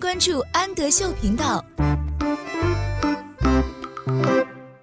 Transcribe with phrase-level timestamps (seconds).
[0.00, 1.62] 关注安德秀频道。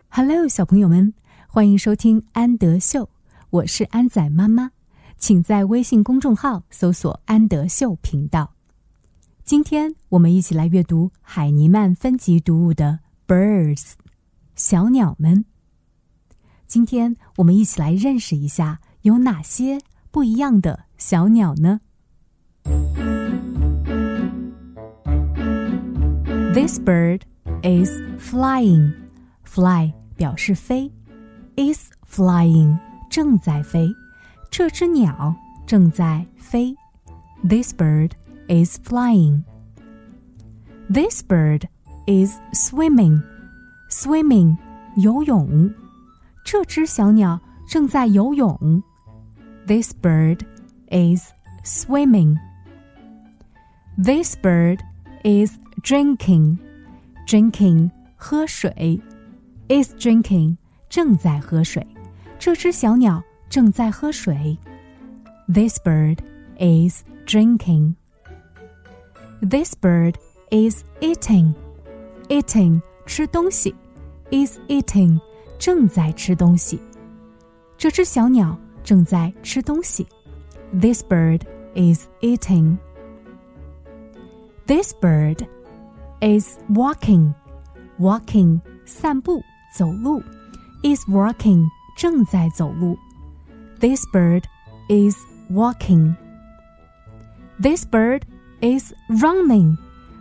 [0.09, 1.11] Hello，小朋友们，
[1.47, 3.09] 欢迎收听安德秀，
[3.49, 4.69] 我是安仔妈妈，
[5.17, 8.53] 请在微信公众号搜索“安德秀频道”。
[9.43, 12.99] 今天我们一起来阅读海尼曼分级读物的
[13.33, 13.81] 《Birds》，
[14.55, 15.45] 小鸟们。
[16.67, 19.79] 今天我们一起来认识一下有哪些
[20.11, 21.79] 不一样的小鸟呢
[26.56, 27.22] ？This bird
[27.62, 28.92] is flying.
[29.44, 30.90] Fly 表示飞，
[31.56, 32.78] is flying
[33.10, 33.94] 正在飞，
[34.50, 35.34] 这只鸟
[35.66, 36.74] 正在飞。
[37.46, 38.12] This bird
[38.48, 39.42] is flying.
[40.90, 41.68] This bird
[42.06, 43.22] is swimming.
[43.90, 44.56] Swimming
[44.96, 45.70] 游泳，
[46.44, 48.82] 这只小鸟正在游泳。
[49.66, 50.40] This bird
[50.90, 51.32] is
[51.64, 52.36] swimming.
[54.02, 54.78] This bird
[55.24, 56.58] is drinking.
[57.26, 59.00] Drinking 喝水。
[59.68, 60.56] is drinking
[60.90, 61.86] 正在喝水，
[62.38, 64.58] 这只小鸟正在喝水。
[65.48, 66.18] This bird
[66.58, 67.94] is drinking.
[69.40, 70.16] This bird
[70.50, 71.54] is eating.
[72.28, 73.74] Eating 吃东西，
[74.30, 75.20] is eating
[75.58, 76.78] 正在吃东西。
[77.78, 80.06] 这只小鸟正在吃东西。
[80.78, 81.40] This bird
[81.74, 82.76] is eating.
[84.66, 85.46] This bird
[86.20, 87.32] is walking.
[87.98, 89.42] Walking 散步。
[89.74, 90.22] 走路，
[90.82, 92.98] is walking 正在走路。
[93.80, 94.44] This bird
[94.90, 95.16] is
[95.50, 96.14] walking.
[97.58, 98.24] This bird
[98.60, 99.78] is running.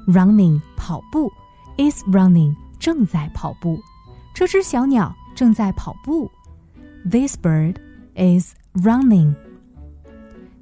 [0.08, 1.30] Running 跑步，
[1.78, 3.78] is running 正在跑步。
[4.34, 6.32] 这只小鸟正在跑步。
[7.04, 7.76] This bird
[8.16, 9.36] is running.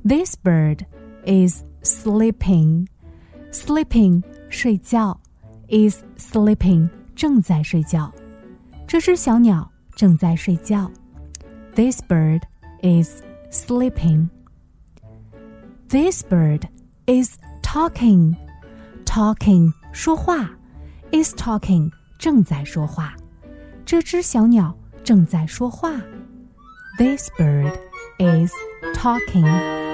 [0.03, 0.79] This bird
[1.25, 2.87] is sleeping.
[3.51, 5.19] Sleeping 睡觉
[5.69, 8.11] ，is sleeping 正在睡觉。
[8.87, 10.89] 这只小鸟正在睡觉。
[11.75, 12.41] This bird
[12.81, 14.29] is sleeping.
[15.89, 16.67] This bird
[17.05, 18.35] is talking.
[19.05, 20.51] Talking 说话，
[21.11, 23.15] is talking 正在说话。
[23.85, 25.91] 这只小鸟正在说话。
[26.97, 27.73] This bird
[28.19, 28.51] is
[28.93, 29.92] talking.